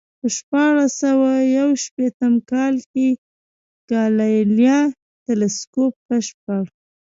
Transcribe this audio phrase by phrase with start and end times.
[0.19, 3.07] په شپاړس سوه یو شپېتم کال کې
[3.91, 4.79] ګالیله
[5.25, 6.63] تلسکوپ کشف کړ